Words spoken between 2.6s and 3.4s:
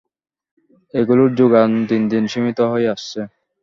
হয়ে আসছে।